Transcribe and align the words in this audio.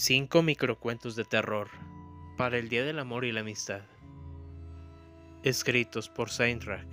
Cinco 0.00 0.42
microcuentos 0.42 1.16
de 1.16 1.24
terror 1.24 1.68
para 2.36 2.56
el 2.56 2.68
Día 2.68 2.84
del 2.84 3.00
Amor 3.00 3.24
y 3.24 3.32
la 3.32 3.40
Amistad. 3.40 3.80
Escritos 5.42 6.08
por 6.08 6.30
Saintrack. 6.30 6.86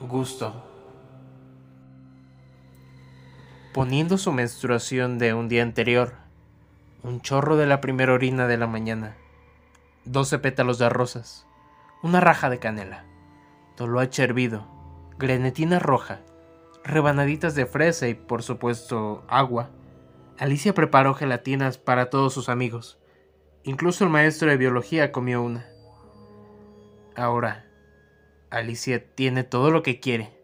Gusto. 0.00 0.62
Poniendo 3.72 4.18
su 4.18 4.32
menstruación 4.32 5.18
de 5.18 5.32
un 5.32 5.48
día 5.48 5.62
anterior, 5.62 6.16
un 7.02 7.22
chorro 7.22 7.56
de 7.56 7.66
la 7.66 7.80
primera 7.80 8.12
orina 8.12 8.46
de 8.46 8.58
la 8.58 8.66
mañana, 8.66 9.16
doce 10.04 10.38
pétalos 10.38 10.78
de 10.78 10.90
rosas, 10.90 11.46
una 12.02 12.20
raja 12.20 12.50
de 12.50 12.58
canela, 12.58 13.06
toloache 13.76 14.22
hervido, 14.22 14.68
grenetina 15.18 15.78
roja, 15.78 16.20
rebanaditas 16.84 17.54
de 17.54 17.66
fresa 17.66 18.08
y 18.08 18.14
por 18.14 18.42
supuesto 18.42 19.24
agua. 19.28 19.70
Alicia 20.38 20.74
preparó 20.74 21.14
gelatinas 21.14 21.78
para 21.78 22.10
todos 22.10 22.32
sus 22.32 22.48
amigos. 22.48 22.98
Incluso 23.64 24.04
el 24.04 24.10
maestro 24.10 24.50
de 24.50 24.56
biología 24.56 25.12
comió 25.12 25.42
una. 25.42 25.66
Ahora, 27.14 27.66
Alicia 28.50 29.14
tiene 29.14 29.44
todo 29.44 29.70
lo 29.70 29.82
que 29.82 30.00
quiere. 30.00 30.38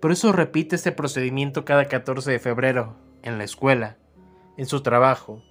Por 0.00 0.12
eso 0.12 0.32
repite 0.32 0.76
este 0.76 0.92
procedimiento 0.92 1.64
cada 1.64 1.86
14 1.86 2.30
de 2.30 2.38
febrero, 2.38 2.96
en 3.22 3.38
la 3.38 3.44
escuela, 3.44 3.98
en 4.56 4.66
su 4.66 4.82
trabajo, 4.82 5.42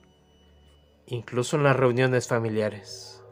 incluso 1.06 1.56
en 1.56 1.64
las 1.64 1.76
reuniones 1.76 2.28
familiares. 2.28 3.24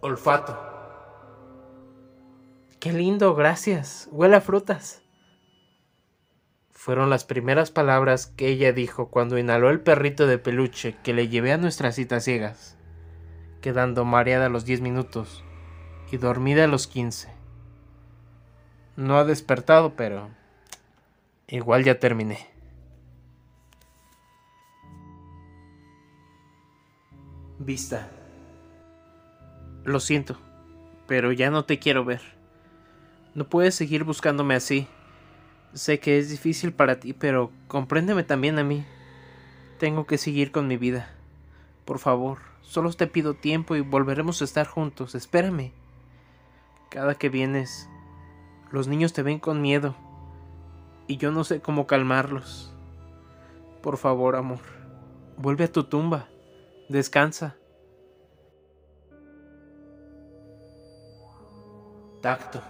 Olfato. 0.00 0.73
Qué 2.84 2.92
lindo, 2.92 3.34
gracias. 3.34 4.10
Huele 4.12 4.36
a 4.36 4.40
frutas. 4.42 5.00
Fueron 6.70 7.08
las 7.08 7.24
primeras 7.24 7.70
palabras 7.70 8.26
que 8.26 8.48
ella 8.48 8.74
dijo 8.74 9.08
cuando 9.08 9.38
inhaló 9.38 9.70
el 9.70 9.80
perrito 9.80 10.26
de 10.26 10.36
peluche 10.36 10.94
que 11.02 11.14
le 11.14 11.28
llevé 11.28 11.52
a 11.52 11.56
nuestras 11.56 11.94
citas 11.94 12.24
ciegas, 12.24 12.76
quedando 13.62 14.04
mareada 14.04 14.44
a 14.44 14.48
los 14.50 14.66
diez 14.66 14.82
minutos 14.82 15.42
y 16.12 16.18
dormida 16.18 16.64
a 16.64 16.66
los 16.66 16.86
quince. 16.86 17.30
No 18.96 19.16
ha 19.16 19.24
despertado, 19.24 19.96
pero 19.96 20.28
igual 21.48 21.84
ya 21.84 21.98
terminé. 21.98 22.50
Vista. 27.58 28.10
Lo 29.84 30.00
siento, 30.00 30.38
pero 31.06 31.32
ya 31.32 31.48
no 31.48 31.64
te 31.64 31.78
quiero 31.78 32.04
ver. 32.04 32.43
No 33.34 33.44
puedes 33.48 33.74
seguir 33.74 34.04
buscándome 34.04 34.54
así. 34.54 34.86
Sé 35.72 35.98
que 35.98 36.18
es 36.18 36.30
difícil 36.30 36.72
para 36.72 37.00
ti, 37.00 37.12
pero 37.12 37.50
compréndeme 37.66 38.22
también 38.22 38.58
a 38.60 38.64
mí. 38.64 38.84
Tengo 39.78 40.06
que 40.06 40.18
seguir 40.18 40.52
con 40.52 40.68
mi 40.68 40.76
vida. 40.76 41.10
Por 41.84 41.98
favor, 41.98 42.38
solo 42.62 42.92
te 42.92 43.08
pido 43.08 43.34
tiempo 43.34 43.74
y 43.74 43.80
volveremos 43.80 44.40
a 44.40 44.44
estar 44.44 44.68
juntos. 44.68 45.16
Espérame. 45.16 45.72
Cada 46.90 47.16
que 47.16 47.28
vienes, 47.28 47.88
los 48.70 48.86
niños 48.86 49.12
te 49.12 49.22
ven 49.22 49.40
con 49.40 49.60
miedo 49.60 49.96
y 51.08 51.16
yo 51.16 51.32
no 51.32 51.42
sé 51.42 51.60
cómo 51.60 51.88
calmarlos. 51.88 52.72
Por 53.82 53.96
favor, 53.96 54.36
amor, 54.36 54.60
vuelve 55.36 55.64
a 55.64 55.72
tu 55.72 55.84
tumba. 55.84 56.28
Descansa. 56.88 57.56
Tacto. 62.22 62.62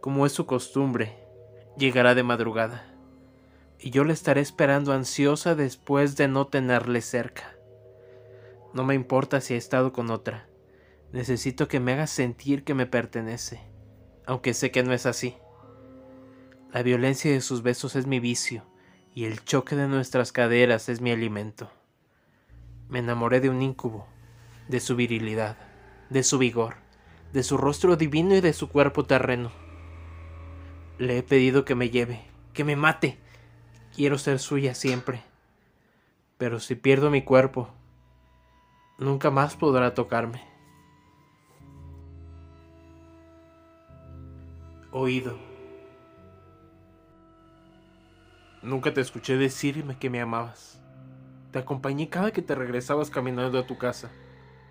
Como 0.00 0.26
es 0.26 0.32
su 0.32 0.46
costumbre, 0.46 1.16
llegará 1.76 2.14
de 2.14 2.22
madrugada, 2.22 2.94
y 3.78 3.90
yo 3.90 4.04
le 4.04 4.12
estaré 4.12 4.40
esperando 4.40 4.92
ansiosa 4.92 5.54
después 5.54 6.16
de 6.16 6.28
no 6.28 6.46
tenerle 6.46 7.00
cerca. 7.00 7.54
No 8.72 8.84
me 8.84 8.94
importa 8.94 9.40
si 9.40 9.54
ha 9.54 9.56
estado 9.56 9.92
con 9.92 10.10
otra, 10.10 10.48
necesito 11.12 11.68
que 11.68 11.80
me 11.80 11.92
haga 11.92 12.06
sentir 12.06 12.64
que 12.64 12.74
me 12.74 12.86
pertenece, 12.86 13.60
aunque 14.26 14.54
sé 14.54 14.70
que 14.70 14.82
no 14.82 14.92
es 14.92 15.06
así. 15.06 15.36
La 16.72 16.82
violencia 16.82 17.30
de 17.32 17.40
sus 17.40 17.62
besos 17.62 17.96
es 17.96 18.06
mi 18.06 18.20
vicio, 18.20 18.64
y 19.14 19.24
el 19.24 19.44
choque 19.44 19.74
de 19.74 19.88
nuestras 19.88 20.32
caderas 20.32 20.88
es 20.88 21.00
mi 21.00 21.10
alimento. 21.10 21.70
Me 22.88 23.00
enamoré 23.00 23.40
de 23.40 23.50
un 23.50 23.60
incubo, 23.60 24.06
de 24.68 24.80
su 24.80 24.94
virilidad, 24.94 25.56
de 26.10 26.22
su 26.22 26.38
vigor, 26.38 26.76
de 27.32 27.42
su 27.42 27.56
rostro 27.56 27.96
divino 27.96 28.36
y 28.36 28.40
de 28.40 28.52
su 28.52 28.68
cuerpo 28.68 29.04
terreno. 29.04 29.50
Le 31.00 31.16
he 31.16 31.22
pedido 31.22 31.64
que 31.64 31.74
me 31.74 31.88
lleve, 31.88 32.20
que 32.52 32.62
me 32.62 32.76
mate. 32.76 33.16
Quiero 33.96 34.18
ser 34.18 34.38
suya 34.38 34.74
siempre. 34.74 35.22
Pero 36.36 36.60
si 36.60 36.74
pierdo 36.74 37.08
mi 37.08 37.22
cuerpo, 37.22 37.70
nunca 38.98 39.30
más 39.30 39.56
podrá 39.56 39.94
tocarme. 39.94 40.44
Oído. 44.92 45.38
Nunca 48.60 48.92
te 48.92 49.00
escuché 49.00 49.38
decirme 49.38 49.96
que 49.98 50.10
me 50.10 50.20
amabas. 50.20 50.82
Te 51.50 51.60
acompañé 51.60 52.10
cada 52.10 52.30
que 52.30 52.42
te 52.42 52.54
regresabas 52.54 53.08
caminando 53.08 53.58
a 53.58 53.66
tu 53.66 53.78
casa. 53.78 54.10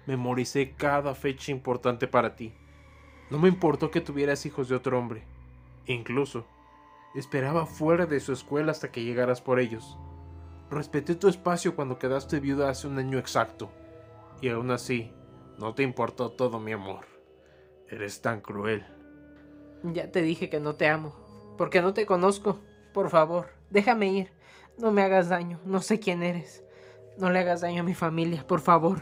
Memoricé 0.05 0.75
cada 0.77 1.15
fecha 1.15 1.51
importante 1.51 2.07
para 2.07 2.35
ti. 2.35 2.53
No 3.31 3.39
me 3.39 3.49
importó 3.49 3.89
que 3.89 3.99
tuvieras 3.99 4.45
hijos 4.45 4.69
de 4.69 4.75
otro 4.75 4.99
hombre. 4.99 5.23
Incluso, 5.89 6.45
esperaba 7.15 7.65
fuera 7.65 8.05
de 8.05 8.19
su 8.19 8.31
escuela 8.31 8.71
hasta 8.71 8.91
que 8.91 9.03
llegaras 9.03 9.41
por 9.41 9.59
ellos. 9.59 9.97
Respeté 10.69 11.15
tu 11.15 11.27
espacio 11.27 11.75
cuando 11.75 11.97
quedaste 11.97 12.39
viuda 12.39 12.69
hace 12.69 12.85
un 12.85 12.99
año 12.99 13.17
exacto. 13.17 13.71
Y 14.39 14.49
aún 14.49 14.69
así, 14.69 15.11
no 15.57 15.73
te 15.73 15.81
importó 15.81 16.29
todo 16.29 16.59
mi 16.59 16.73
amor. 16.73 17.07
Eres 17.87 18.21
tan 18.21 18.39
cruel. 18.39 18.85
Ya 19.81 20.11
te 20.11 20.21
dije 20.21 20.47
que 20.47 20.59
no 20.59 20.75
te 20.75 20.87
amo. 20.87 21.15
Porque 21.57 21.81
no 21.81 21.91
te 21.95 22.05
conozco. 22.05 22.59
Por 22.93 23.09
favor, 23.09 23.47
déjame 23.71 24.13
ir. 24.13 24.31
No 24.77 24.91
me 24.91 25.01
hagas 25.01 25.27
daño. 25.27 25.59
No 25.65 25.81
sé 25.81 25.99
quién 25.99 26.21
eres. 26.21 26.63
No 27.17 27.31
le 27.31 27.39
hagas 27.39 27.61
daño 27.61 27.81
a 27.81 27.85
mi 27.85 27.95
familia, 27.95 28.45
por 28.45 28.61
favor. 28.61 29.01